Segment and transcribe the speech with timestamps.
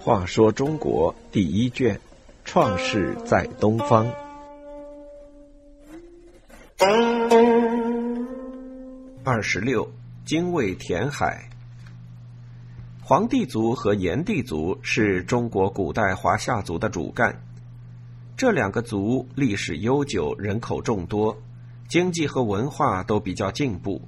[0.00, 2.00] 话说中国第一卷，
[2.44, 4.06] 创世在东方。
[9.22, 9.86] 二十六，
[10.24, 11.50] 精卫填海。
[13.02, 17.42] 黄帝族和炎帝族是中国古代华夏族的主干，
[18.34, 21.36] 这两个族历史悠久，人口众多，
[21.88, 24.00] 经济和文化都比较进步，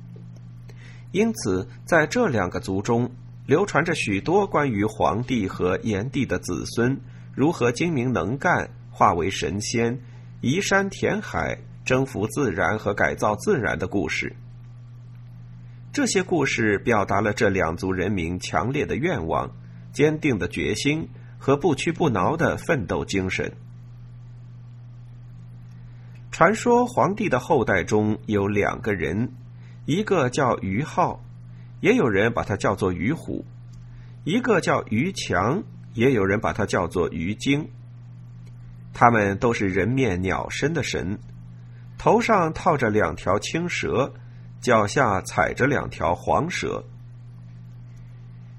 [1.13, 3.11] 因此在这两个族中
[3.47, 7.01] 流传着许多关于黄帝和炎帝的子孙
[7.35, 10.01] 如何精明能干，化为神仙，
[10.41, 14.37] 移山填海，征服自然和改造自然的故事。
[15.93, 19.51] 这些故事表达了这两族人民强烈的愿望、
[19.93, 23.53] 坚定的决心和不屈不挠的奋斗精神。
[26.31, 29.33] 传说黄帝的后代中有两个人，
[29.91, 31.21] 一个叫于浩，
[31.81, 33.45] 也有人把他叫做于虎；
[34.23, 37.69] 一个叫于强，也有人把他叫做于精。
[38.93, 41.19] 他们都是人面鸟身的神，
[41.99, 44.15] 头上套着两条青蛇。
[44.61, 46.85] 脚下踩着两条黄蛇。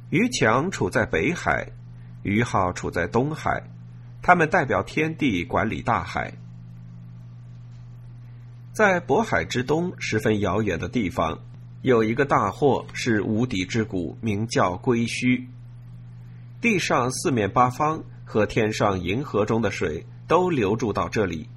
[0.09, 1.65] 于强处在北海，
[2.23, 3.63] 于浩处在东海，
[4.21, 6.33] 他们代表天地管理大海。
[8.73, 11.39] 在渤海之东十分遥远的地方，
[11.81, 15.45] 有一个大祸，是无底之谷，名叫龟墟。
[16.61, 21.49] 地上四面八方和天上银河中的水都流注到这里，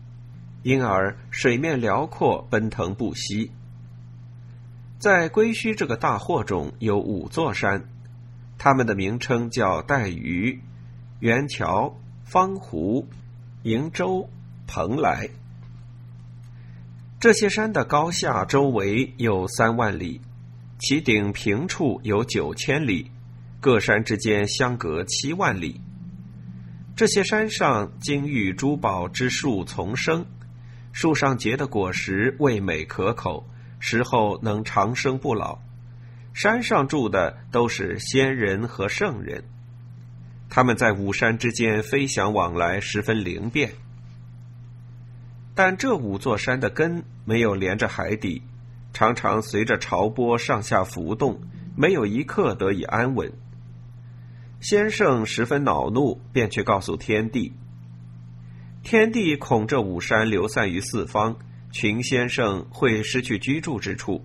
[0.65, 3.53] 因而水面辽阔，奔腾不息。
[4.98, 7.89] 在龟墟这个大祸中有五座山，
[8.59, 10.61] 它们的名称叫带鱼、
[11.20, 13.07] 元桥、方湖、
[13.62, 14.29] 瀛洲、
[14.67, 15.29] 蓬莱。
[17.25, 20.20] 这些山的高下周围有三万里，
[20.78, 23.11] 其顶平处有九千里，
[23.62, 25.80] 各山之间相隔七万里。
[26.95, 30.27] 这些山上金玉珠宝之树丛生，
[30.92, 33.48] 树上结的果实味美可口。
[33.79, 35.58] 时候能长生不老，
[36.35, 39.42] 山上住的都是仙人和圣人，
[40.51, 43.73] 他们在五山之间飞翔往来，十分灵便。
[45.55, 48.42] 但这五座山的根没有连着海底，
[48.92, 51.41] 常常随着潮波上下浮动，
[51.77, 53.33] 没有一刻得以安稳。
[54.61, 57.53] 先生十分恼怒，便去告诉天帝。
[58.83, 61.37] 天帝恐这五山流散于四方。
[61.73, 64.25] 群先生会失去居住之处，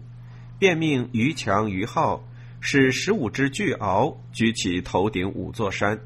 [0.59, 2.23] 便命于强、于浩
[2.59, 5.99] 使十五只巨鳌举起头顶五座山。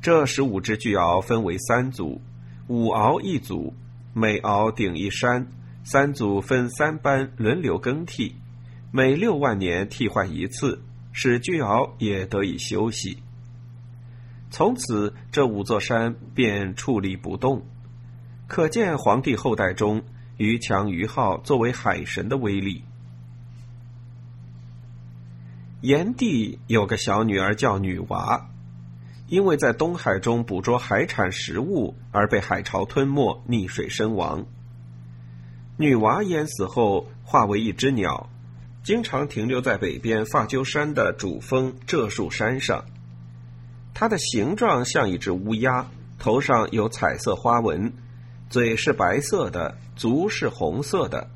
[0.00, 2.22] 这十五只巨鳌分为三组，
[2.66, 3.74] 五鳌一组，
[4.18, 5.46] 每鳌顶一山，
[5.84, 8.34] 三组分三班轮流更替，
[8.90, 10.80] 每六万年替换一次，
[11.12, 13.18] 使巨鳌也得以休息。
[14.48, 17.66] 从此，这五座山便矗立不动。
[18.46, 20.02] 可见皇帝后代中
[20.38, 22.84] 于强、于浩作为海神的威力。
[25.82, 28.48] 炎帝有个小女儿叫女娃，
[29.28, 34.46] 因为在东海中捕捉海产食物而被海潮吞没，溺水身亡。
[35.76, 38.30] 女娃淹死后化为一只鸟，
[38.82, 42.84] 经常停留在北边发鸠山的主峰柘树山上。
[43.92, 45.86] 它的形状像一只乌鸦，
[46.18, 47.92] 头上有彩色花纹。
[48.48, 51.28] 嘴是白色的，足是红色的。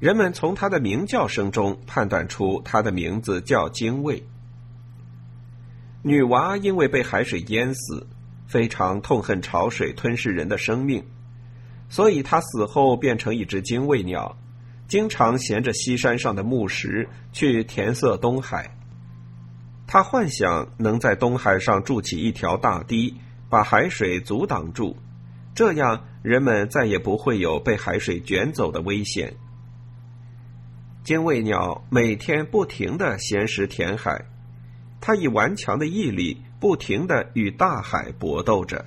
[0.00, 4.22] 人们从它的鸣叫声中判断出它的名字叫精卫。
[6.06, 8.06] 女娃因为被海水淹死，
[8.46, 11.02] 非常痛恨潮水吞噬人的生命，
[11.88, 14.36] 所以她死后变成一只精卫鸟，
[14.86, 18.76] 经常衔着西山上的木石去填塞东海。
[19.86, 23.14] 她幻想能在东海上筑起一条大堤，
[23.48, 24.94] 把海水阻挡住。
[25.54, 29.34] 这样，人们再也不会有被海水卷走的危险。
[31.02, 34.26] 精卫鸟每天不停的衔食填海，
[35.06, 38.86] 他以顽强的毅力不停的与大海搏斗着。